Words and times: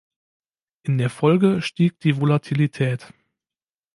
In 0.81 0.97
der 0.97 1.11
Folge 1.11 1.61
stieg 1.61 1.99
die 1.99 2.19
Volatilität. 2.19 3.13